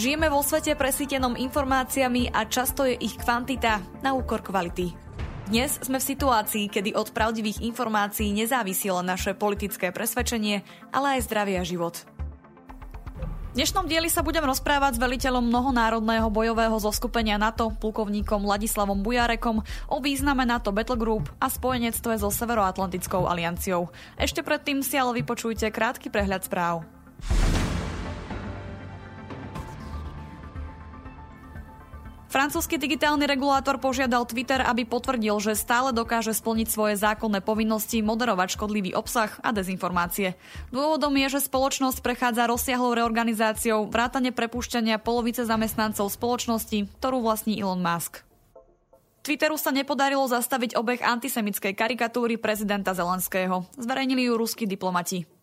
Žijeme 0.00 0.32
vo 0.32 0.40
svete 0.40 0.72
presítenom 0.80 1.36
informáciami 1.36 2.32
a 2.32 2.48
často 2.48 2.88
je 2.88 2.96
ich 2.96 3.20
kvantita 3.20 3.84
na 4.00 4.16
úkor 4.16 4.40
kvality. 4.40 4.96
Dnes 5.52 5.76
sme 5.76 6.00
v 6.00 6.08
situácii, 6.16 6.72
kedy 6.72 6.96
od 6.96 7.12
pravdivých 7.12 7.60
informácií 7.60 8.32
nezávisí 8.32 8.88
len 8.88 9.04
naše 9.04 9.36
politické 9.36 9.92
presvedčenie, 9.92 10.64
ale 10.88 11.20
aj 11.20 11.28
zdravie 11.28 11.60
a 11.60 11.68
život. 11.68 12.00
V 13.52 13.60
dnešnom 13.60 13.84
dieli 13.84 14.08
sa 14.08 14.24
budem 14.24 14.40
rozprávať 14.40 14.96
s 14.96 15.02
veliteľom 15.04 15.44
mnohonárodného 15.52 16.32
bojového 16.32 16.80
zoskupenia 16.80 17.36
NATO, 17.36 17.68
plukovníkom 17.68 18.48
Ladislavom 18.48 19.04
Bujarekom, 19.04 19.60
o 19.92 19.96
význame 20.00 20.48
NATO 20.48 20.72
Battle 20.72 20.96
Group 20.96 21.28
a 21.36 21.52
spojenectve 21.52 22.16
so 22.16 22.32
Severoatlantickou 22.32 23.28
alianciou. 23.28 23.92
Ešte 24.16 24.40
predtým 24.40 24.80
si 24.80 24.96
ale 24.96 25.20
vypočujte 25.20 25.68
krátky 25.68 26.08
prehľad 26.08 26.48
správ. 26.48 26.88
Francúzsky 32.30 32.78
digitálny 32.78 33.26
regulátor 33.26 33.82
požiadal 33.82 34.22
Twitter, 34.22 34.62
aby 34.62 34.86
potvrdil, 34.86 35.34
že 35.42 35.58
stále 35.58 35.90
dokáže 35.90 36.30
splniť 36.30 36.70
svoje 36.70 36.94
zákonné 36.94 37.42
povinnosti 37.42 37.98
moderovať 38.06 38.54
škodlivý 38.54 38.94
obsah 38.94 39.34
a 39.42 39.50
dezinformácie. 39.50 40.38
Dôvodom 40.70 41.10
je, 41.18 41.26
že 41.26 41.50
spoločnosť 41.50 41.98
prechádza 41.98 42.46
rozsiahlou 42.46 42.94
reorganizáciou 42.94 43.90
vrátane 43.90 44.30
prepušťania 44.30 45.02
polovice 45.02 45.42
zamestnancov 45.42 46.06
spoločnosti, 46.14 46.86
ktorú 47.02 47.18
vlastní 47.18 47.58
Elon 47.58 47.82
Musk. 47.82 48.22
Twitteru 49.26 49.58
sa 49.58 49.74
nepodarilo 49.74 50.30
zastaviť 50.30 50.78
obeh 50.78 51.02
antisemickej 51.02 51.74
karikatúry 51.74 52.38
prezidenta 52.38 52.94
Zelenského. 52.94 53.66
Zverejnili 53.74 54.30
ju 54.30 54.38
ruskí 54.38 54.70
diplomati. 54.70 55.39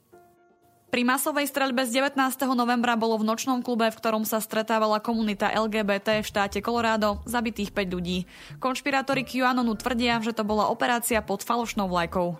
Pri 0.87 1.03
masovej 1.03 1.51
streľbe 1.51 1.83
z 1.83 1.99
19. 1.99 2.15
novembra 2.55 2.95
bolo 2.95 3.19
v 3.19 3.27
nočnom 3.27 3.59
klube, 3.59 3.91
v 3.91 3.99
ktorom 3.99 4.23
sa 4.23 4.39
stretávala 4.39 5.03
komunita 5.03 5.51
LGBT 5.51 6.23
v 6.23 6.29
štáte 6.31 6.63
Colorado, 6.63 7.19
zabitých 7.27 7.75
5 7.75 7.91
ľudí. 7.91 8.23
Konšpirátori 8.63 9.27
QAnonu 9.27 9.75
tvrdia, 9.75 10.23
že 10.23 10.31
to 10.31 10.47
bola 10.47 10.71
operácia 10.71 11.19
pod 11.19 11.43
falošnou 11.43 11.91
vlajkou. 11.91 12.39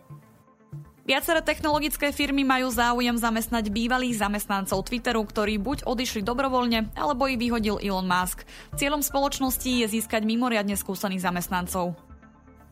Viaceré 1.03 1.43
technologické 1.43 2.15
firmy 2.15 2.47
majú 2.47 2.71
záujem 2.71 3.19
zamestnať 3.19 3.67
bývalých 3.67 4.15
zamestnancov 4.15 4.79
Twitteru, 4.87 5.27
ktorí 5.27 5.59
buď 5.59 5.83
odišli 5.83 6.23
dobrovoľne, 6.23 6.95
alebo 6.95 7.27
ich 7.27 7.39
vyhodil 7.39 7.83
Elon 7.83 8.07
Musk. 8.07 8.47
Cieľom 8.79 9.03
spoločnosti 9.03 9.71
je 9.83 9.87
získať 9.91 10.23
mimoriadne 10.23 10.79
skúsených 10.79 11.23
zamestnancov. 11.23 12.06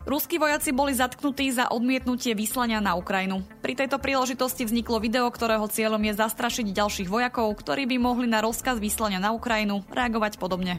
Ruskí 0.05 0.37
vojaci 0.37 0.69
boli 0.69 0.93
zatknutí 0.93 1.49
za 1.49 1.73
odmietnutie 1.73 2.37
vyslania 2.37 2.77
na 2.77 2.93
Ukrajinu. 2.93 3.41
Pri 3.65 3.73
tejto 3.73 3.97
príležitosti 3.97 4.61
vzniklo 4.61 5.01
video, 5.01 5.25
ktorého 5.33 5.65
cieľom 5.65 5.97
je 6.05 6.13
zastrašiť 6.13 6.77
ďalších 6.77 7.09
vojakov, 7.09 7.49
ktorí 7.57 7.89
by 7.89 7.97
mohli 7.97 8.29
na 8.29 8.37
rozkaz 8.45 8.77
vyslania 8.77 9.17
na 9.17 9.33
Ukrajinu 9.33 9.81
reagovať 9.89 10.37
podobne. 10.37 10.77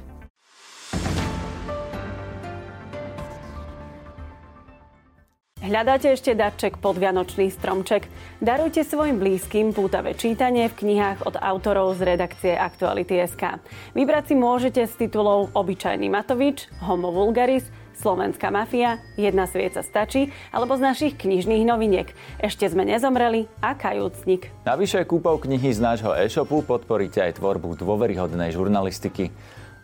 Hľadáte 5.58 6.14
ešte 6.14 6.30
darček 6.38 6.78
pod 6.78 6.94
Vianočný 6.94 7.50
stromček? 7.50 8.06
Darujte 8.38 8.86
svojim 8.86 9.18
blízkym 9.18 9.74
pútavé 9.74 10.14
čítanie 10.14 10.70
v 10.70 10.78
knihách 10.86 11.26
od 11.26 11.34
autorov 11.42 11.98
z 11.98 12.14
redakcie 12.14 12.54
Aktuality.sk. 12.54 13.58
Vybrať 13.90 14.30
si 14.30 14.34
môžete 14.38 14.86
z 14.86 14.94
titulov 14.94 15.50
Obyčajný 15.58 16.06
Matovič, 16.06 16.70
Homo 16.86 17.10
Vulgaris, 17.10 17.66
Slovenská 17.96 18.52
mafia, 18.52 19.00
Jedna 19.16 19.48
svieca 19.48 19.80
stačí, 19.80 20.28
alebo 20.52 20.76
z 20.76 20.84
našich 20.84 21.14
knižných 21.16 21.64
noviniek 21.64 22.12
Ešte 22.36 22.68
sme 22.68 22.84
nezomreli 22.84 23.48
a 23.64 23.72
Kajúcnik. 23.72 24.52
Navyše 24.68 25.08
kúpou 25.08 25.40
knihy 25.40 25.72
z 25.72 25.80
nášho 25.80 26.12
e-shopu 26.12 26.60
podporíte 26.60 27.24
aj 27.24 27.40
tvorbu 27.40 27.80
dôveryhodnej 27.80 28.52
žurnalistiky. 28.52 29.32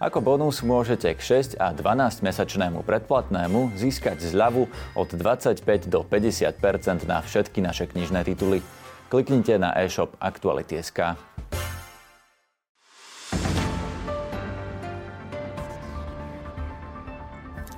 Ako 0.03 0.19
bonus 0.19 0.67
môžete 0.67 1.15
k 1.15 1.21
6 1.23 1.63
a 1.63 1.71
12 1.71 2.27
mesačnému 2.27 2.83
predplatnému 2.83 3.79
získať 3.79 4.19
zľavu 4.19 4.67
od 4.99 5.09
25 5.15 5.63
do 5.87 6.03
50% 6.03 7.07
na 7.07 7.23
všetky 7.23 7.63
naše 7.63 7.87
knižné 7.87 8.27
tituly. 8.27 8.67
Kliknite 9.09 9.63
na 9.63 9.71
e-shop 9.79 10.19
Aktuality.sk. 10.19 11.15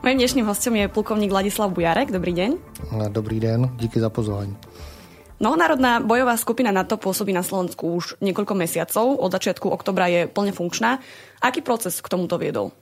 Mojím 0.04 0.20
dnešným 0.20 0.44
hostem 0.44 0.76
je 0.76 0.92
plukovník 0.92 1.32
Ladislav 1.32 1.72
Bujarek. 1.72 2.12
Dobrý 2.12 2.36
deň. 2.36 2.50
Dobrý 3.08 3.40
den, 3.40 3.72
díky 3.80 4.00
za 4.00 4.12
pozvání. 4.12 4.52
Mnohonárodná 5.40 6.04
bojová 6.04 6.36
skupina 6.36 6.68
NATO 6.68 7.00
pôsobí 7.00 7.32
na 7.32 7.40
Slovensku 7.40 7.88
už 7.88 8.20
niekoľko 8.20 8.52
mesiacov. 8.52 9.16
Od 9.16 9.32
začiatku 9.32 9.64
oktobra 9.64 10.12
je 10.12 10.28
plne 10.28 10.52
funkčná. 10.52 11.00
Aký 11.40 11.64
proces 11.64 12.04
k 12.04 12.12
tomuto 12.12 12.36
viedol? 12.36 12.76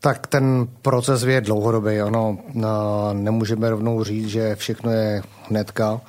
Tak 0.00 0.24
ten 0.32 0.72
proces 0.80 1.20
je 1.20 1.44
dlouhodobý. 1.44 2.00
Ono 2.00 2.40
nemůžeme 3.12 3.70
rovnou 3.70 4.00
říct, 4.08 4.40
že 4.40 4.56
všechno 4.56 4.88
je 4.88 5.22
hnedka. 5.52 6.00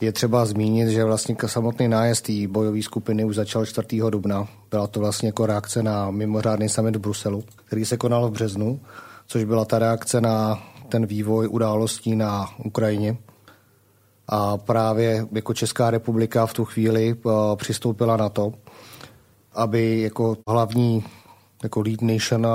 Je 0.00 0.12
třeba 0.12 0.44
zmínit, 0.44 0.88
že 0.88 1.04
vlastně 1.04 1.36
samotný 1.46 1.88
nájezd 1.88 2.26
té 2.26 2.48
bojové 2.48 2.82
skupiny 2.82 3.24
už 3.24 3.36
začal 3.36 3.66
4. 3.66 3.86
dubna. 4.10 4.48
Byla 4.70 4.86
to 4.86 5.00
vlastně 5.00 5.28
jako 5.28 5.46
reakce 5.46 5.82
na 5.82 6.10
mimořádný 6.10 6.68
summit 6.68 6.96
v 6.96 7.00
Bruselu, 7.00 7.44
který 7.64 7.84
se 7.84 7.96
konal 7.96 8.28
v 8.28 8.32
březnu, 8.32 8.80
což 9.26 9.44
byla 9.44 9.64
ta 9.64 9.78
reakce 9.78 10.20
na 10.20 10.62
ten 10.88 11.06
vývoj 11.06 11.48
událostí 11.48 12.16
na 12.16 12.46
Ukrajině. 12.64 13.16
A 14.28 14.56
právě 14.56 15.26
jako 15.32 15.54
Česká 15.54 15.90
republika 15.90 16.46
v 16.46 16.52
tu 16.52 16.64
chvíli 16.64 17.16
eh, 17.16 17.30
přistoupila 17.56 18.16
na 18.16 18.28
to, 18.28 18.52
aby 19.52 20.00
jako 20.00 20.36
hlavní 20.48 21.04
jako 21.62 21.80
lead 21.80 22.02
nation 22.02 22.46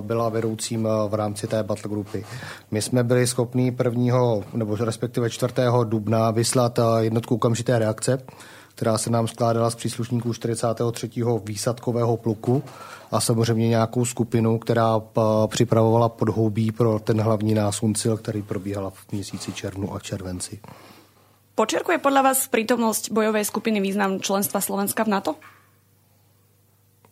byla 0.00 0.28
vedoucím 0.28 0.88
v 1.08 1.14
rámci 1.14 1.46
té 1.46 1.62
battle 1.62 1.90
grupy. 1.90 2.24
My 2.70 2.82
jsme 2.82 3.04
byli 3.04 3.26
schopni 3.26 3.72
prvního, 3.72 4.44
nebo 4.54 4.76
respektive 4.76 5.30
4. 5.30 5.54
dubna 5.84 6.30
vyslat 6.30 6.78
jednotku 7.00 7.34
okamžité 7.34 7.78
reakce, 7.78 8.18
která 8.74 8.98
se 8.98 9.10
nám 9.10 9.28
skládala 9.28 9.70
z 9.70 9.74
příslušníků 9.74 10.32
43. 10.32 11.10
výsadkového 11.44 12.16
pluku 12.16 12.62
a 13.10 13.20
samozřejmě 13.20 13.68
nějakou 13.68 14.04
skupinu, 14.04 14.58
která 14.58 15.02
připravovala 15.46 16.08
podhoubí 16.08 16.72
pro 16.72 16.98
ten 16.98 17.20
hlavní 17.20 17.54
násuncil, 17.54 18.16
který 18.16 18.42
probíhala 18.42 18.90
v 18.90 19.12
měsíci 19.12 19.52
červnu 19.52 19.94
a 19.94 20.00
červenci. 20.00 20.60
Počerkuje 21.54 22.02
podľa 22.02 22.34
vás 22.34 22.50
prítomnosť 22.50 23.14
bojovej 23.14 23.46
skupiny 23.46 23.78
význam 23.78 24.18
členstva 24.18 24.58
Slovenska 24.58 25.06
v 25.06 25.14
NATO? 25.14 25.38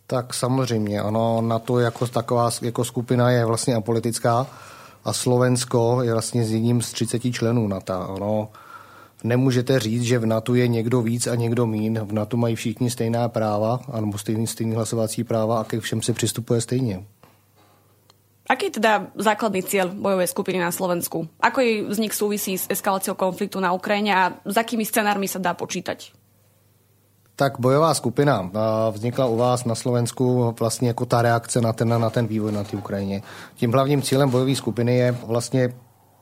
Tak 0.06 0.34
samozřejmě, 0.34 1.00
ano, 1.00 1.40
na 1.40 1.58
to 1.58 1.78
jako 1.78 2.06
taková 2.06 2.50
jako 2.62 2.84
skupina 2.84 3.30
je 3.30 3.44
vlastně 3.44 3.74
apolitická 3.74 4.46
a 5.04 5.12
Slovensko 5.12 6.02
je 6.02 6.12
vlastně 6.12 6.44
z 6.44 6.52
jedním 6.52 6.82
z 6.82 6.92
30 6.92 7.32
členů 7.32 7.68
NATO. 7.68 8.06
Ono, 8.08 8.48
nemůžete 9.24 9.80
říct, 9.80 10.02
že 10.02 10.18
v 10.18 10.26
NATO 10.26 10.54
je 10.54 10.68
někdo 10.68 11.02
víc 11.02 11.26
a 11.26 11.34
někdo 11.34 11.66
mín. 11.66 12.00
V 12.04 12.12
NATO 12.12 12.36
mají 12.36 12.54
všichni 12.56 12.90
stejná 12.90 13.28
práva, 13.28 13.80
anebo 13.92 14.18
stejný, 14.18 14.46
stejný 14.46 14.74
hlasovací 14.74 15.24
práva 15.24 15.60
a 15.60 15.64
ke 15.64 15.80
všem 15.80 16.02
se 16.02 16.12
přistupuje 16.12 16.60
stejně. 16.60 17.04
Aký 18.42 18.68
je 18.68 18.82
teda 18.82 19.14
základný 19.14 19.62
cieľ 19.62 19.94
bojovej 19.94 20.26
skupiny 20.26 20.58
na 20.58 20.74
Slovensku? 20.74 21.30
Ako 21.38 21.62
jej 21.62 21.86
vznik 21.86 22.12
súvisí 22.12 22.58
s 22.58 22.66
eskaláciou 22.66 23.14
konfliktu 23.14 23.62
na 23.62 23.70
Ukrajine 23.70 24.10
a 24.12 24.22
s 24.44 24.56
akými 24.58 24.82
scenármi 24.82 25.30
sa 25.30 25.38
dá 25.38 25.54
počítať? 25.54 26.21
Tak 27.36 27.58
bojová 27.58 27.94
skupina 27.94 28.50
vznikla 28.90 29.26
u 29.26 29.36
vás 29.36 29.64
na 29.64 29.74
Slovensku 29.74 30.54
vlastně 30.60 30.88
jako 30.88 31.06
ta 31.06 31.22
reakce 31.22 31.60
na 31.60 31.72
ten, 31.72 31.88
na 32.00 32.10
ten 32.10 32.26
vývoj 32.26 32.52
na 32.52 32.64
té 32.64 32.76
Ukrajině. 32.76 33.22
Tím 33.54 33.72
hlavním 33.72 34.02
cílem 34.02 34.30
bojové 34.30 34.54
skupiny 34.54 34.96
je 34.96 35.16
vlastně 35.26 35.74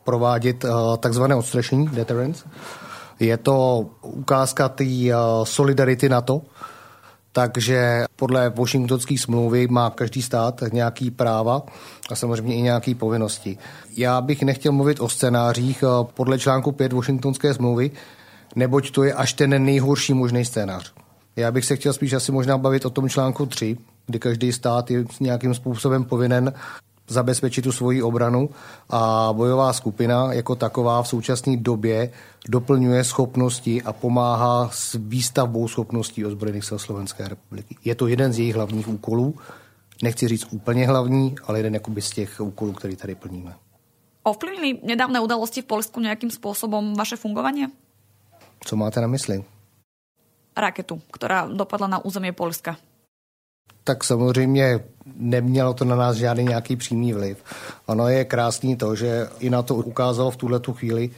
provádět 0.04 0.64
takzvané 1.00 1.34
odstrašení, 1.34 1.88
deterrence. 1.88 2.44
Je 3.20 3.36
to 3.36 3.86
ukázka 4.02 4.68
té 4.68 4.84
solidarity 5.44 6.08
NATO, 6.08 6.42
takže 7.32 8.04
podle 8.16 8.50
Washingtonské 8.50 9.18
smlouvy 9.18 9.68
má 9.68 9.90
každý 9.90 10.22
stát 10.22 10.60
nějaký 10.72 11.10
práva 11.10 11.62
a 12.10 12.14
samozřejmě 12.14 12.54
i 12.54 12.62
nějaké 12.62 12.94
povinnosti. 12.94 13.58
Já 13.96 14.20
bych 14.20 14.42
nechtěl 14.42 14.72
mluvit 14.72 15.00
o 15.00 15.08
scénářích 15.08 15.84
podle 16.14 16.38
článku 16.38 16.72
5 16.72 16.92
Washingtonské 16.92 17.54
smlouvy, 17.54 17.90
neboť 18.56 18.90
to 18.90 19.04
je 19.04 19.14
až 19.14 19.32
ten 19.32 19.64
nejhorší 19.64 20.14
možný 20.14 20.44
scénář. 20.44 20.92
Já 21.40 21.50
bych 21.50 21.64
se 21.64 21.76
chtěl 21.76 21.92
spíš 21.92 22.12
asi 22.12 22.32
možná 22.32 22.58
bavit 22.58 22.84
o 22.84 22.90
tom 22.90 23.08
článku 23.08 23.46
3, 23.46 23.76
kdy 24.06 24.18
každý 24.18 24.52
stát 24.52 24.90
je 24.90 25.04
nějakým 25.20 25.54
způsobem 25.54 26.04
povinen 26.04 26.52
zabezpečit 27.08 27.62
tu 27.62 27.72
svoji 27.72 28.02
obranu 28.02 28.50
a 28.90 29.28
bojová 29.32 29.72
skupina 29.72 30.32
jako 30.32 30.54
taková 30.54 31.02
v 31.02 31.08
současné 31.08 31.56
době 31.56 32.10
doplňuje 32.48 33.04
schopnosti 33.04 33.82
a 33.82 33.92
pomáhá 33.92 34.70
s 34.72 34.96
výstavbou 34.98 35.68
schopností 35.68 36.26
ozbrojených 36.26 36.64
sil 36.68 36.78
Slovenské 36.78 37.28
republiky. 37.28 37.76
Je 37.84 37.94
to 37.94 38.06
jeden 38.06 38.32
z 38.32 38.38
jejich 38.38 38.54
hlavních 38.54 38.88
úkolů, 38.88 39.34
nechci 40.02 40.28
říct 40.28 40.46
úplně 40.50 40.86
hlavní, 40.86 41.34
ale 41.46 41.58
jeden 41.58 41.74
jakoby 41.74 42.02
z 42.02 42.10
těch 42.10 42.40
úkolů, 42.40 42.72
který 42.72 42.96
tady 42.96 43.14
plníme. 43.14 43.54
Ovplyvnili 44.22 44.78
nedávné 44.82 45.20
udalosti 45.20 45.62
v 45.62 45.64
Polsku 45.64 46.00
nějakým 46.00 46.30
způsobem 46.30 46.94
vaše 46.94 47.16
fungování? 47.16 47.66
Co 48.64 48.76
máte 48.76 49.00
na 49.00 49.06
mysli? 49.06 49.44
Raketu, 50.56 51.00
která 51.12 51.46
dopadla 51.46 51.86
na 51.86 52.04
území 52.04 52.32
Polska. 52.32 52.76
tak 53.84 54.04
samozřejmě 54.04 54.80
nemělo 55.16 55.74
to 55.74 55.84
na 55.84 55.96
nás 55.96 56.16
žádný 56.16 56.44
nějaký 56.44 56.76
přímý 56.76 57.12
vliv. 57.12 57.44
Ono 57.86 58.08
je 58.08 58.24
krásný 58.24 58.76
to, 58.76 58.94
že 58.94 59.28
i 59.38 59.50
na 59.50 59.62
to 59.62 59.74
ukázalo 59.74 60.30
v 60.30 60.36
tuhle 60.36 60.60
tu 60.60 60.72
chvíli, 60.72 61.10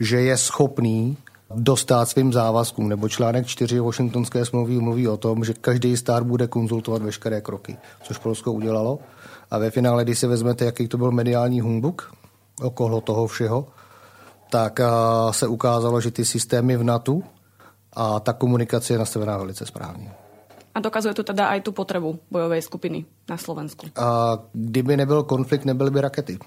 že 0.00 0.20
je 0.20 0.36
schopný 0.36 1.16
dostat 1.54 2.08
svým 2.08 2.32
závazkům, 2.32 2.88
nebo 2.88 3.08
článek 3.08 3.46
4 3.46 3.80
Washingtonské 3.80 4.44
smlouvy 4.44 4.78
mluví 4.78 5.08
o 5.08 5.16
tom, 5.16 5.44
že 5.44 5.54
každý 5.54 5.96
stát 5.96 6.22
bude 6.22 6.46
konzultovat 6.46 7.02
veškeré 7.02 7.40
kroky, 7.40 7.76
což 8.02 8.18
Polsko 8.18 8.52
udělalo. 8.52 8.98
A 9.50 9.58
ve 9.58 9.70
finále, 9.70 10.04
když 10.04 10.18
si 10.18 10.26
vezmete, 10.26 10.64
jaký 10.64 10.88
to 10.88 10.98
byl 10.98 11.10
mediální 11.10 11.60
humbuk 11.60 12.14
okolo 12.62 13.00
toho 13.00 13.26
všeho, 13.26 13.68
tak 14.50 14.80
se 15.30 15.46
ukázalo, 15.46 16.00
že 16.00 16.10
ty 16.10 16.24
systémy 16.24 16.76
v 16.76 16.82
NATO 16.82 17.20
a 17.96 18.20
ta 18.20 18.32
komunikace 18.32 18.94
je 18.94 18.98
nastavená 18.98 19.38
velice 19.38 19.66
správně. 19.66 20.12
A 20.74 20.80
dokazuje 20.80 21.14
to 21.14 21.22
teda 21.22 21.50
aj 21.50 21.60
tu 21.60 21.72
potrebu 21.72 22.18
bojovej 22.30 22.62
skupiny 22.62 23.04
na 23.28 23.36
Slovensku. 23.36 23.86
A 23.98 24.38
kdyby 24.52 24.96
nebyl 24.96 25.22
konflikt, 25.22 25.64
nebyly 25.64 25.90
by 25.90 26.00
rakety. 26.00 26.38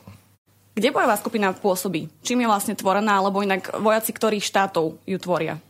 Kde 0.74 0.90
bojová 0.92 1.18
skupina 1.18 1.54
pôsobí? 1.54 2.10
Čím 2.25 2.42
je 2.42 2.48
vlastne 2.50 2.74
tvorená, 2.74 3.22
alebo 3.22 3.45
inak 3.45 3.78
vojaci 3.78 4.10
ktorých 4.10 4.42
štátov 4.42 4.98
ju 5.06 5.18
tvoria? 5.22 5.62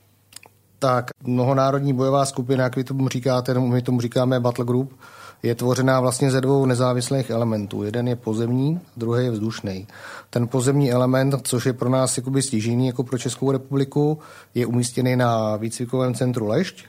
Tak, 0.80 1.12
mnohonárodní 1.24 1.94
bojová 1.94 2.26
skupina, 2.26 2.64
jak 2.64 2.76
vy 2.76 2.84
tomu 2.84 3.10
říkáte, 3.10 3.54
my 3.54 3.82
tomu 3.82 4.02
říkáme 4.02 4.40
Battle 4.40 4.66
Group, 4.66 4.96
je 5.44 5.56
tvořená 5.56 6.00
vlastně 6.00 6.32
ze 6.32 6.42
dvou 6.42 6.66
nezávislých 6.66 7.30
elementů. 7.30 7.84
Jeden 7.84 8.08
je 8.08 8.16
pozemní, 8.16 8.80
druhý 8.98 9.26
je 9.26 9.32
vzdušný. 9.32 9.88
Ten 10.30 10.48
pozemní 10.48 10.92
element, 10.92 11.36
což 11.44 11.66
je 11.66 11.74
pro 11.74 11.90
nás 11.90 12.18
jakoby 12.18 12.42
stěžení 12.42 12.88
jako 12.88 13.04
pro 13.04 13.18
Českou 13.18 13.52
republiku, 13.52 14.20
je 14.56 14.66
umístěný 14.66 15.16
na 15.16 15.56
výcvikovém 15.56 16.14
centru 16.14 16.48
Lešť 16.48 16.86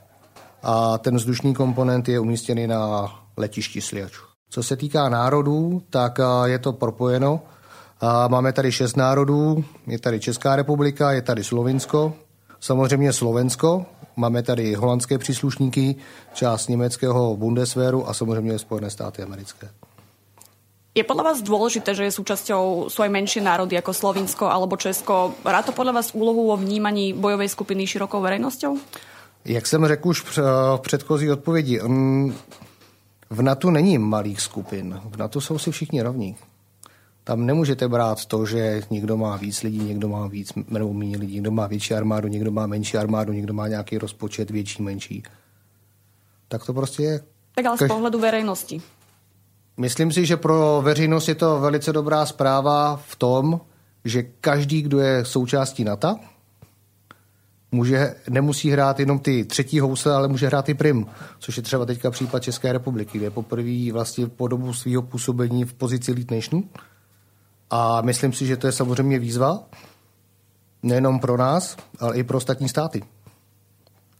a 0.62 0.98
ten 0.98 1.16
vzdušný 1.16 1.54
komponent 1.54 2.08
je 2.08 2.20
umístěný 2.20 2.66
na 2.66 3.12
letišti 3.36 3.80
Sliač. 3.80 4.12
Co 4.50 4.62
se 4.62 4.76
týká 4.76 5.08
národů, 5.08 5.82
tak 5.90 6.18
je 6.44 6.58
to 6.58 6.72
propojeno. 6.72 7.40
Máme 8.28 8.52
tady 8.52 8.72
šest 8.72 8.96
národů, 8.96 9.64
je 9.86 9.98
tady 9.98 10.20
Česká 10.20 10.56
republika, 10.56 11.12
je 11.12 11.22
tady 11.22 11.44
Slovinsko, 11.44 12.14
samozřejmě 12.60 13.12
Slovensko, 13.12 13.86
máme 14.16 14.42
tady 14.42 14.74
holandské 14.74 15.18
příslušníky, 15.18 15.96
část 16.32 16.68
německého 16.68 17.36
Bundeswehru 17.36 18.08
a 18.08 18.14
samozřejmě 18.14 18.58
Spojené 18.58 18.90
státy 18.90 19.22
americké. 19.22 19.68
Je 20.94 21.02
podľa 21.02 21.34
vás 21.34 21.42
dôležité, 21.42 21.90
že 21.90 22.06
je 22.06 22.14
súčasťou 22.14 22.86
svoje 22.86 23.10
menšie 23.10 23.42
národy 23.42 23.74
ako 23.74 23.90
Slovinsko 23.90 24.46
alebo 24.46 24.78
Česko? 24.78 25.34
Hrá 25.42 25.66
to 25.66 25.74
podľa 25.74 25.98
vás 25.98 26.14
úlohu 26.14 26.46
vo 26.46 26.56
vnímaní 26.56 27.10
bojovej 27.10 27.50
skupiny 27.50 27.82
širokou 27.82 28.22
verejnosťou? 28.22 28.78
Jak 29.44 29.66
jsem 29.66 29.86
řekl 29.86 30.08
už 30.08 30.22
v 30.22 30.38
předchozí 30.78 31.30
odpovědi, 31.30 31.80
v 33.30 33.42
NATO 33.42 33.70
není 33.70 33.98
malých 33.98 34.40
skupin. 34.40 35.00
V 35.04 35.16
NATO 35.16 35.40
jsou 35.40 35.58
si 35.58 35.70
všichni 35.70 36.02
rovní. 36.02 36.36
Tam 37.24 37.46
nemůžete 37.46 37.88
brát 37.88 38.24
to, 38.24 38.46
že 38.46 38.82
někdo 38.90 39.16
má 39.16 39.36
víc 39.36 39.62
lidí, 39.62 39.78
někdo 39.78 40.08
má 40.08 40.26
víc 40.26 40.52
nebo 40.68 40.92
méně 40.92 41.16
lidí, 41.16 41.34
někdo 41.34 41.50
má 41.50 41.66
větší 41.66 41.94
armádu, 41.94 42.28
někdo 42.28 42.50
má 42.50 42.66
menší 42.66 42.96
armádu, 42.96 43.32
někdo 43.32 43.54
má 43.54 43.68
nějaký 43.68 43.98
rozpočet 43.98 44.50
větší, 44.50 44.82
menší. 44.82 45.22
Tak 46.48 46.66
to 46.66 46.74
prostě 46.74 47.02
je. 47.02 47.20
Tak 47.54 47.66
ale 47.66 47.78
z 47.78 47.88
pohledu 47.88 48.18
veřejnosti. 48.18 48.82
Myslím 49.76 50.12
si, 50.12 50.26
že 50.26 50.36
pro 50.36 50.80
veřejnost 50.84 51.28
je 51.28 51.34
to 51.34 51.60
velice 51.60 51.92
dobrá 51.92 52.26
zpráva 52.26 52.96
v 52.96 53.16
tom, 53.16 53.60
že 54.04 54.22
každý, 54.22 54.82
kdo 54.82 54.98
je 54.98 55.24
součástí 55.24 55.84
NATO, 55.84 56.16
může, 57.72 58.14
nemusí 58.30 58.70
hrát 58.70 59.00
jenom 59.00 59.18
ty 59.18 59.44
třetí 59.44 59.80
housle, 59.80 60.14
ale 60.14 60.28
může 60.28 60.46
hrát 60.46 60.68
i 60.68 60.74
prim, 60.74 61.06
což 61.38 61.56
je 61.56 61.62
třeba 61.62 61.86
teďka 61.86 62.10
případ 62.10 62.42
České 62.42 62.72
republiky, 62.72 63.18
kde 63.18 63.30
poprvé 63.30 63.92
vlastně 63.92 64.26
po 64.26 64.48
dobu 64.48 64.72
svého 64.72 65.02
působení 65.02 65.64
v 65.64 65.74
pozici 65.74 66.12
Lead 66.12 66.30
Nation. 66.30 66.62
A 67.70 68.00
myslím 68.00 68.32
si, 68.32 68.46
že 68.46 68.56
to 68.56 68.66
je 68.66 68.72
samozřejmě 68.72 69.18
výzva, 69.18 69.60
nejenom 70.82 71.20
pro 71.20 71.36
nás, 71.36 71.76
ale 72.00 72.16
i 72.16 72.22
pro 72.22 72.38
ostatní 72.38 72.68
státy. 72.68 73.02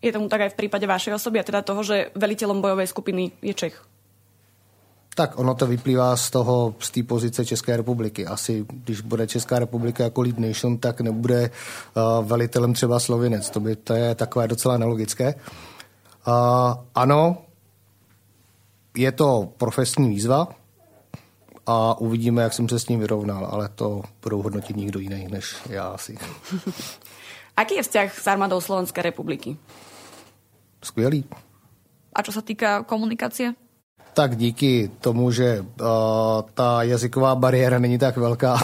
Je 0.03 0.13
tomu 0.13 0.29
tak 0.29 0.41
aj 0.41 0.51
v 0.53 0.59
prípade 0.65 0.85
vašej 0.85 1.17
osoby 1.17 1.41
a 1.41 1.49
teda 1.49 1.65
toho, 1.65 1.81
že 1.81 2.13
veliteľom 2.13 2.61
bojovej 2.61 2.93
skupiny 2.93 3.33
je 3.41 3.55
Čech? 3.57 3.77
Tak 5.15 5.39
ono 5.39 5.55
to 5.55 5.67
vyplývá 5.67 6.17
z 6.17 6.31
toho, 6.31 6.75
z 6.79 6.91
té 6.91 7.03
pozice 7.03 7.45
České 7.45 7.77
republiky. 7.77 8.27
Asi, 8.27 8.67
když 8.69 9.01
bude 9.01 9.27
Česká 9.27 9.59
republika 9.59 10.05
jako 10.05 10.23
lead 10.23 10.39
nation, 10.39 10.79
tak 10.79 11.01
nebude 11.01 11.51
uh, 11.51 12.27
velitelem 12.27 12.75
třeba 12.75 13.01
Slovinec. 13.01 13.51
To, 13.51 13.61
by, 13.61 13.77
to 13.77 13.95
je 13.95 14.15
takové 14.15 14.49
docela 14.49 14.77
nelogické. 14.77 15.35
Uh, 16.27 16.35
ano, 16.95 17.39
je 18.97 19.13
to 19.13 19.49
profesní 19.57 20.09
výzva 20.09 20.49
a 21.67 21.99
uvidíme, 22.01 22.43
jak 22.43 22.53
jsem 22.53 22.69
se 22.69 22.79
s 22.79 22.89
ním 22.89 23.01
vyrovnal, 23.01 23.49
ale 23.51 23.69
to 23.69 24.03
budou 24.23 24.43
hodnotit 24.43 24.77
nikdo 24.77 24.99
jiný 24.99 25.29
než 25.31 25.57
já 25.71 25.89
asi. 25.89 26.19
Aký 27.57 27.75
je 27.75 27.83
vzťah 27.83 28.19
s 28.19 28.27
armádou 28.27 28.61
Slovenské 28.61 29.03
republiky? 29.03 29.57
Skvělý. 30.83 31.25
A 32.15 32.23
čo 32.23 32.33
se 32.33 32.43
týká 32.43 32.83
komunikácie? 32.83 33.55
tak 34.15 34.37
díky 34.37 34.91
tomu, 35.01 35.31
že 35.31 35.61
uh, 35.61 35.87
ta 36.55 36.83
jazyková 36.83 37.35
bariéra 37.35 37.79
není 37.79 37.99
tak 37.99 38.17
velká, 38.17 38.59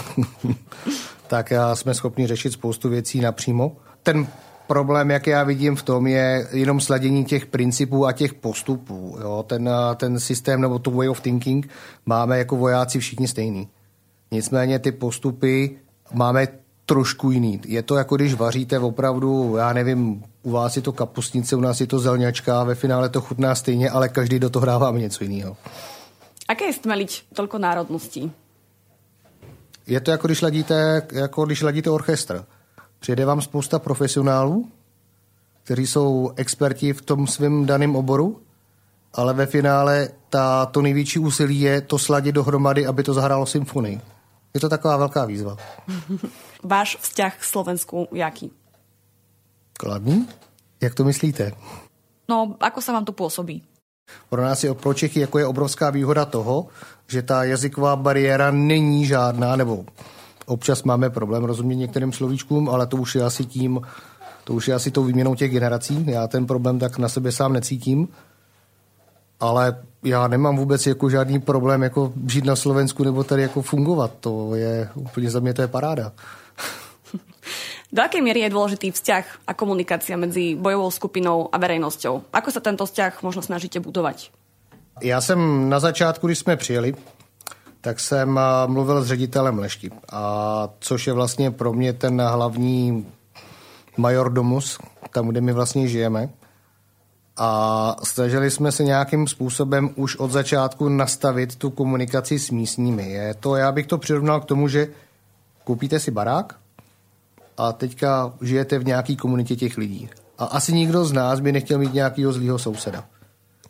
tak 1.27 1.51
uh, 1.51 1.73
jsme 1.73 1.93
schopni 1.93 2.27
řešit 2.27 2.53
spoustu 2.53 2.89
věcí 2.89 3.21
napřímo. 3.21 3.75
Ten 4.03 4.27
problém, 4.71 5.11
jak 5.11 5.27
já 5.27 5.43
vidím 5.43 5.75
v 5.75 5.83
tom, 5.83 6.07
je 6.07 6.47
jenom 6.51 6.79
sladění 6.79 7.25
těch 7.25 7.45
principů 7.45 8.05
a 8.05 8.11
těch 8.11 8.33
postupů. 8.33 9.17
Jo? 9.21 9.45
Ten, 9.47 9.67
uh, 9.67 9.95
ten 9.95 10.19
systém 10.19 10.61
nebo 10.61 10.79
tu 10.79 10.91
way 10.91 11.09
of 11.09 11.21
thinking 11.21 11.69
máme 12.05 12.37
jako 12.37 12.55
vojáci 12.55 12.99
všichni 12.99 13.27
stejný. 13.27 13.67
Nicméně 14.31 14.79
ty 14.79 14.91
postupy 14.91 15.77
máme 16.13 16.47
trošku 16.85 17.31
jiný. 17.31 17.61
Je 17.65 17.83
to 17.83 17.95
jako 17.95 18.15
když 18.15 18.33
vaříte 18.33 18.79
opravdu, 18.79 19.55
já 19.57 19.73
nevím, 19.73 20.23
u 20.43 20.51
vás 20.51 20.75
je 20.75 20.81
to 20.81 20.91
kapustnice, 20.91 21.55
u 21.55 21.61
nás 21.61 21.81
je 21.81 21.87
to 21.87 21.99
zelňačka, 21.99 22.63
ve 22.63 22.75
finále 22.75 23.09
to 23.09 23.21
chutná 23.21 23.55
stejně, 23.55 23.89
ale 23.89 24.09
každý 24.09 24.39
do 24.39 24.49
toho 24.49 24.63
hrává 24.63 24.91
něco 24.91 25.23
jiného. 25.23 25.57
Aké 26.47 26.65
je 26.65 26.73
stmeliť 26.73 27.23
tolko 27.33 27.57
národností? 27.57 28.31
Je 29.87 29.99
to 29.99 30.11
jako 30.11 30.27
když 30.27 30.41
ladíte, 30.41 31.01
jako 31.11 31.45
když 31.45 31.61
ladíte 31.61 31.89
orchestr. 31.89 32.45
Přijede 33.01 33.25
vám 33.25 33.41
spousta 33.41 33.79
profesionálů, 33.79 34.69
kteří 35.63 35.87
jsou 35.87 36.31
experti 36.35 36.93
v 36.93 37.01
tom 37.01 37.27
svém 37.27 37.65
daném 37.65 37.95
oboru, 37.95 38.41
ale 39.13 39.33
ve 39.33 39.45
finále 39.45 40.09
ta, 40.29 40.65
to 40.65 40.81
největší 40.81 41.19
úsilí 41.19 41.61
je 41.61 41.81
to 41.81 41.99
sladit 41.99 42.35
dohromady, 42.35 42.85
aby 42.87 43.03
to 43.03 43.13
zahrálo 43.13 43.45
symfonii. 43.45 44.01
Je 44.53 44.59
to 44.59 44.69
taková 44.69 44.97
velká 44.97 45.25
výzva. 45.25 45.57
Váš 46.63 46.97
vzťah 47.01 47.37
k 47.37 47.43
Slovensku 47.43 48.07
jaký? 48.11 48.51
Kladný? 49.73 50.27
Jak 50.81 50.95
to 50.95 51.03
myslíte? 51.03 51.51
No, 52.29 52.55
ako 52.59 52.81
se 52.81 52.91
vám 52.91 53.05
to 53.05 53.11
působí? 53.11 53.63
Pro 54.29 54.41
nás 54.41 54.63
je 54.63 54.73
pro 54.73 54.93
Čechy 54.93 55.19
jako 55.19 55.39
je 55.39 55.45
obrovská 55.45 55.89
výhoda 55.89 56.25
toho, 56.25 56.67
že 57.07 57.21
ta 57.21 57.43
jazyková 57.43 57.95
bariéra 57.95 58.51
není 58.51 59.05
žádná, 59.05 59.55
nebo 59.55 59.85
občas 60.45 60.83
máme 60.83 61.09
problém 61.09 61.43
rozumět 61.43 61.75
některým 61.75 62.13
slovíčkům, 62.13 62.69
ale 62.69 62.87
to 62.87 62.97
už 62.97 63.15
je 63.15 63.23
asi 63.23 63.45
tím, 63.45 63.81
to 64.43 64.53
už 64.53 64.67
je 64.67 64.73
asi 64.73 64.91
tou 64.91 65.03
výměnou 65.03 65.35
těch 65.35 65.51
generací. 65.51 66.05
Já 66.07 66.27
ten 66.27 66.45
problém 66.45 66.79
tak 66.79 66.97
na 66.97 67.09
sebe 67.09 67.31
sám 67.31 67.53
necítím, 67.53 68.07
ale 69.39 69.77
já 70.03 70.27
nemám 70.27 70.57
vůbec 70.57 70.87
jako 70.87 71.09
žádný 71.09 71.39
problém 71.39 71.83
jako 71.83 72.13
žít 72.27 72.45
na 72.45 72.55
Slovensku 72.55 73.03
nebo 73.03 73.23
tady 73.23 73.41
jako 73.41 73.61
fungovat. 73.61 74.11
To 74.19 74.55
je 74.55 74.89
úplně 74.95 75.29
za 75.29 75.39
mě 75.39 75.53
to 75.53 75.61
je 75.61 75.67
paráda. 75.67 76.11
Do 77.91 78.01
akej 78.07 78.23
miery 78.23 78.39
je 78.47 78.55
dôležitý 78.55 78.95
vzťah 78.95 79.43
a 79.43 79.51
komunikácia 79.51 80.15
medzi 80.15 80.55
bojovou 80.55 80.87
skupinou 80.95 81.51
a 81.51 81.59
verejnosťou? 81.59 82.31
Ako 82.31 82.47
sa 82.47 82.63
tento 82.63 82.87
vzťah 82.87 83.19
možno 83.19 83.43
snažíte 83.43 83.83
budovať? 83.83 84.31
Já 85.01 85.21
jsem 85.21 85.69
na 85.69 85.79
začátku, 85.79 86.27
když 86.27 86.39
jsme 86.39 86.55
přijeli, 86.57 86.95
tak 87.81 87.99
jsem 87.99 88.39
mluvil 88.67 89.03
s 89.03 89.07
ředitelem 89.07 89.59
Lešti, 89.59 89.91
a 90.11 90.69
což 90.79 91.07
je 91.07 91.13
vlastně 91.13 91.51
pro 91.51 91.73
mě 91.73 91.93
ten 91.93 92.21
hlavní 92.21 93.05
majordomus, 93.97 94.79
tam, 95.13 95.27
kde 95.27 95.41
my 95.41 95.53
vlastně 95.53 95.87
žijeme. 95.87 96.29
A 97.37 97.95
snažili 98.03 98.51
jsme 98.51 98.71
se 98.71 98.83
nějakým 98.83 99.27
způsobem 99.27 99.89
už 99.95 100.15
od 100.15 100.31
začátku 100.31 100.89
nastavit 100.89 101.55
tu 101.55 101.69
komunikaci 101.69 102.39
s 102.39 102.51
místními. 102.51 103.11
Je 103.11 103.33
to, 103.33 103.55
já 103.55 103.71
bych 103.71 103.87
to 103.87 103.97
přirovnal 103.97 104.41
k 104.41 104.45
tomu, 104.45 104.67
že 104.67 104.87
koupíte 105.63 105.99
si 105.99 106.11
barák, 106.11 106.55
a 107.57 107.71
teďka 107.71 108.33
žijete 108.41 108.79
v 108.79 108.85
nějaké 108.85 109.15
komunitě 109.15 109.55
těch 109.55 109.77
lidí. 109.77 110.09
A 110.37 110.45
asi 110.45 110.73
nikdo 110.73 111.05
z 111.05 111.11
nás 111.11 111.39
by 111.39 111.51
nechtěl 111.51 111.79
mít 111.79 111.93
nějakého 111.93 112.33
zlého 112.33 112.59
souseda, 112.59 113.03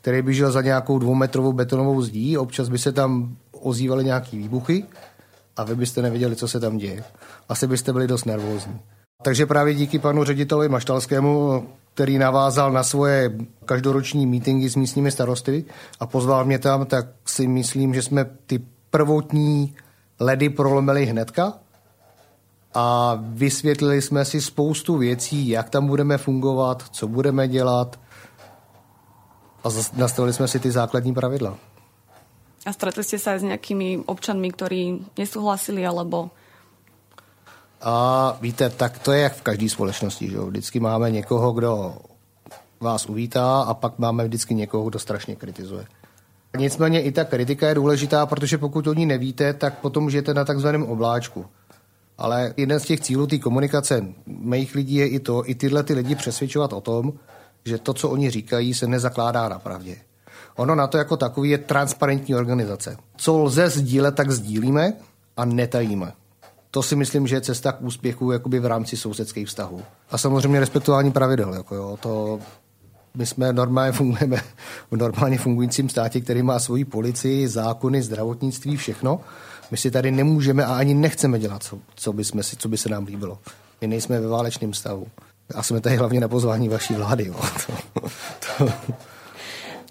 který 0.01 0.21
by 0.21 0.33
žil 0.33 0.51
za 0.51 0.61
nějakou 0.61 0.99
dvoumetrovou 0.99 1.53
betonovou 1.53 2.01
zdí, 2.01 2.37
občas 2.37 2.69
by 2.69 2.77
se 2.77 2.91
tam 2.91 3.35
ozývaly 3.61 4.03
nějaké 4.03 4.37
výbuchy 4.37 4.85
a 5.57 5.63
vy 5.63 5.75
byste 5.75 6.01
nevěděli, 6.01 6.35
co 6.35 6.47
se 6.47 6.59
tam 6.59 6.77
děje. 6.77 7.03
Asi 7.49 7.67
byste 7.67 7.93
byli 7.93 8.07
dost 8.07 8.25
nervózní. 8.25 8.79
Takže 9.23 9.45
právě 9.45 9.73
díky 9.73 9.99
panu 9.99 10.23
řediteli 10.23 10.69
Maštalskému 10.69 11.63
který 11.93 12.17
navázal 12.17 12.71
na 12.71 12.83
svoje 12.83 13.31
každoroční 13.65 14.27
mítingy 14.27 14.69
s 14.69 14.75
místními 14.75 15.11
starosty 15.11 15.65
a 15.99 16.05
pozval 16.05 16.45
mě 16.45 16.59
tam, 16.59 16.85
tak 16.85 17.05
si 17.25 17.47
myslím, 17.47 17.93
že 17.93 18.01
jsme 18.01 18.25
ty 18.45 18.61
prvotní 18.89 19.75
ledy 20.19 20.49
prolomili 20.49 21.05
hnedka 21.05 21.53
a 22.73 23.17
vysvětlili 23.21 24.01
jsme 24.01 24.25
si 24.25 24.41
spoustu 24.41 24.97
věcí, 24.97 25.49
jak 25.49 25.69
tam 25.69 25.87
budeme 25.87 26.17
fungovat, 26.17 26.83
co 26.91 27.07
budeme 27.07 27.47
dělat 27.47 27.99
a 29.63 29.69
nastavili 29.93 30.33
jsme 30.33 30.47
si 30.47 30.59
ty 30.59 30.71
základní 30.71 31.13
pravidla. 31.13 31.57
A 32.65 32.69
stretli 32.69 33.01
ste 33.01 33.17
sa 33.17 33.33
aj 33.33 33.39
s 33.41 33.47
nejakými 33.49 34.05
občanmi, 34.05 34.53
ktorí 34.53 34.81
nesúhlasili, 35.17 35.81
alebo... 35.81 36.29
A 37.81 37.93
víte, 38.41 38.69
tak 38.69 39.01
to 39.01 39.11
je 39.11 39.21
jak 39.21 39.35
v 39.35 39.41
každé 39.41 39.69
společnosti. 39.69 40.29
Že? 40.29 40.37
Vždycky 40.37 40.79
máme 40.79 41.11
někoho, 41.11 41.51
kdo 41.51 41.97
vás 42.79 43.05
uvítá 43.09 43.61
a 43.61 43.73
pak 43.73 43.99
máme 43.99 44.25
vždycky 44.25 44.53
někoho, 44.53 44.89
kdo 44.89 44.99
strašně 44.99 45.35
kritizuje. 45.35 45.85
Nicméně 46.57 47.01
i 47.01 47.11
ta 47.11 47.23
kritika 47.23 47.67
je 47.67 47.75
důležitá, 47.75 48.25
protože 48.25 48.57
pokud 48.57 48.87
o 48.87 48.93
ní 48.93 49.05
nevíte, 49.05 49.53
tak 49.53 49.79
potom 49.79 50.09
žijete 50.09 50.33
na 50.33 50.45
takzvaném 50.45 50.83
obláčku. 50.83 51.45
Ale 52.17 52.53
jeden 52.57 52.79
z 52.79 52.83
těch 52.83 52.99
cílů 52.99 53.27
té 53.27 53.37
komunikace 53.37 54.05
mých 54.27 54.75
lidí 54.75 54.95
je 54.95 55.07
i 55.07 55.19
to, 55.19 55.49
i 55.49 55.55
tyhle 55.55 55.83
ty 55.83 55.93
lidi 55.93 56.15
přesvědčovat 56.15 56.73
o 56.73 56.81
tom, 56.81 57.13
že 57.65 57.77
to, 57.77 57.93
co 57.93 58.09
oni 58.09 58.29
říkají, 58.29 58.73
se 58.73 58.87
nezakládá 58.87 59.49
na 59.49 59.59
pravdě. 59.59 59.97
Ono 60.55 60.75
na 60.75 60.87
to 60.87 60.97
jako 60.97 61.17
takový 61.17 61.49
je 61.49 61.57
transparentní 61.57 62.35
organizace. 62.35 62.97
Co 63.17 63.37
lze 63.37 63.69
sdílet, 63.69 64.15
tak 64.15 64.31
sdílíme 64.31 64.93
a 65.37 65.45
netajíme. 65.45 66.13
To 66.71 66.83
si 66.83 66.95
myslím, 66.95 67.27
že 67.27 67.35
je 67.35 67.41
cesta 67.41 67.71
k 67.71 67.81
úspěchu 67.81 68.31
jakoby 68.31 68.59
v 68.59 68.65
rámci 68.65 68.97
sousedských 68.97 69.47
vztahů. 69.47 69.81
A 70.11 70.17
samozřejmě 70.17 70.59
respektování 70.59 71.11
pravidel. 71.11 71.53
Jako 71.53 71.75
jo, 71.75 71.97
to 72.01 72.39
my 73.17 73.25
jsme 73.25 73.53
normálně 73.53 73.91
fungujeme 73.97 74.37
v 74.91 74.97
normálně 74.97 75.37
fungujícím 75.37 75.89
státě, 75.89 76.21
který 76.21 76.43
má 76.43 76.59
svoji 76.59 76.85
policii, 76.85 77.47
zákony, 77.47 78.01
zdravotnictví, 78.01 78.77
všechno. 78.77 79.19
My 79.71 79.77
si 79.77 79.91
tady 79.91 80.11
nemůžeme 80.11 80.65
a 80.65 80.75
ani 80.75 80.93
nechceme 80.93 81.39
dělat, 81.39 81.63
co, 81.63 81.79
co, 81.95 82.13
by, 82.13 82.23
jsme 82.23 82.43
si, 82.43 82.55
co 82.55 82.69
by 82.69 82.77
se 82.77 82.89
nám 82.89 83.05
líbilo. 83.05 83.39
My 83.81 83.87
nejsme 83.87 84.19
ve 84.19 84.27
válečném 84.27 84.73
stavu. 84.73 85.07
A 85.55 85.63
jsme 85.63 85.81
tady 85.81 85.95
hlavně 85.95 86.19
na 86.19 86.27
pozvání 86.27 86.69
vaší 86.69 86.93
vlády. 86.93 87.25
Jo. 87.25 87.35
To, 88.57 88.65
to, 88.65 88.73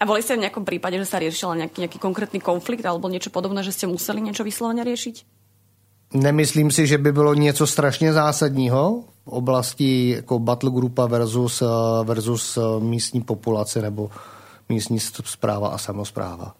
a 0.00 0.08
boli 0.08 0.24
ste 0.24 0.40
v 0.40 0.48
nejakom 0.48 0.64
prípade, 0.64 0.96
že 0.96 1.04
sa 1.04 1.20
riešil 1.20 1.60
nejaký, 1.60 1.84
nejaký 1.84 1.98
konkrétny 2.00 2.40
konflikt 2.40 2.88
alebo 2.88 3.12
niečo 3.12 3.28
podobné, 3.28 3.60
že 3.60 3.76
ste 3.76 3.84
museli 3.84 4.24
niečo 4.24 4.40
vyslovene 4.40 4.80
riešiť? 4.80 5.16
Nemyslím 6.14 6.70
si, 6.70 6.86
že 6.86 6.98
by 6.98 7.12
bylo 7.12 7.34
něco 7.34 7.66
strašně 7.66 8.12
zásadního 8.12 9.04
v 9.26 9.28
oblasti 9.28 10.08
jako 10.08 10.38
battle 10.38 10.70
grupa 10.70 11.06
versus, 11.06 11.62
versus 12.04 12.58
místní 12.78 13.20
populace 13.20 13.82
nebo 13.82 14.10
místní 14.68 15.00
zpráva 15.00 15.68
a 15.68 15.78
samozpráva. 15.78 16.54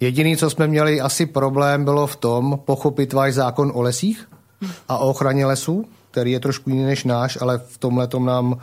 Jediný, 0.00 0.36
co 0.36 0.50
jsme 0.50 0.66
měli 0.66 1.00
asi 1.00 1.26
problém, 1.26 1.84
bylo 1.84 2.06
v 2.06 2.16
tom 2.16 2.60
pochopit 2.64 3.12
váš 3.12 3.34
zákon 3.34 3.72
o 3.74 3.82
lesích 3.82 4.28
a 4.88 4.98
o 4.98 5.10
ochraně 5.10 5.46
lesů, 5.46 5.84
který 6.10 6.32
je 6.32 6.40
trošku 6.40 6.70
jiný 6.70 6.84
než 6.84 7.04
náš, 7.04 7.38
ale 7.40 7.58
v 7.58 7.78
tomhle 7.78 8.08
nám 8.18 8.58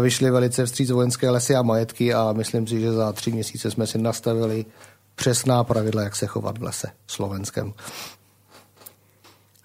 vyšly 0.00 0.30
velice 0.30 0.66
vstříc 0.66 0.90
vojenské 0.90 1.30
lesy 1.30 1.54
a 1.54 1.62
majetky 1.62 2.14
a 2.14 2.32
myslím 2.32 2.66
si, 2.66 2.80
že 2.80 2.92
za 2.92 3.12
tři 3.12 3.32
měsíce 3.32 3.70
jsme 3.70 3.86
si 3.86 3.98
nastavili 3.98 4.64
přesná 5.14 5.64
pravidla, 5.64 6.02
jak 6.02 6.16
se 6.16 6.26
chovat 6.26 6.58
v 6.58 6.62
lese 6.62 6.88
slovenském. 7.06 7.72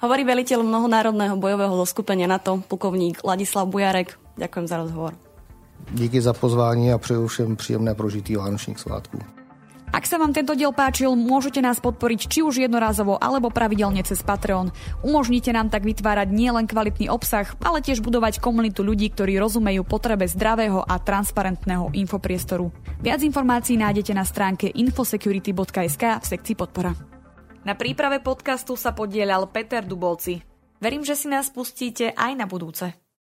Hovorí 0.01 0.25
veliteľ 0.25 0.65
mnohonárodného 0.65 1.37
bojového 1.37 1.77
zoskupenia 1.77 2.25
NATO, 2.25 2.57
plukovník 2.65 3.21
Ladislav 3.21 3.69
Bujarek. 3.69 4.17
Ďakujem 4.37 4.65
za 4.67 4.77
rozhovor. 4.81 5.13
Díky 5.91 6.21
za 6.21 6.33
pozvání 6.33 6.93
a 6.93 6.97
přeju 6.97 7.27
všem 7.27 7.55
příjemné 7.55 7.93
prožitý 7.93 8.35
vánočních 8.35 8.79
svátků. 8.79 9.40
Ak 9.91 10.07
sa 10.07 10.15
vám 10.15 10.31
tento 10.31 10.55
diel 10.55 10.71
páčil, 10.71 11.11
môžete 11.19 11.59
nás 11.59 11.83
podporiť 11.83 12.31
či 12.31 12.39
už 12.39 12.63
jednorázovo 12.63 13.19
alebo 13.19 13.51
pravidelne 13.51 13.99
cez 14.07 14.23
Patreon. 14.23 14.71
Umožnite 15.03 15.51
nám 15.51 15.67
tak 15.67 15.83
vytvárať 15.83 16.31
nielen 16.31 16.63
kvalitný 16.63 17.11
obsah, 17.11 17.43
ale 17.59 17.83
tiež 17.83 17.99
budovať 17.99 18.39
komunitu 18.39 18.87
ľudí, 18.87 19.11
ktorí 19.11 19.35
rozumejú 19.35 19.83
potrebe 19.83 20.23
zdravého 20.31 20.79
a 20.79 20.95
transparentného 20.95 21.91
infopriestoru. 21.91 22.71
Viac 23.03 23.19
informácií 23.19 23.75
nájdete 23.75 24.15
na 24.15 24.23
stránke 24.23 24.71
infosecurity.sk 24.71 26.03
v 26.23 26.25
sekcii 26.25 26.55
podpora. 26.55 26.95
Na 27.67 27.75
príprave 27.75 28.23
podcastu 28.23 28.79
sa 28.79 28.95
podielal 28.95 29.51
Peter 29.51 29.83
Dubolci. 29.83 30.39
Verím, 30.79 31.03
že 31.03 31.19
si 31.19 31.27
nás 31.27 31.51
pustíte 31.51 32.15
aj 32.15 32.31
na 32.39 32.47
budúce. 32.47 33.00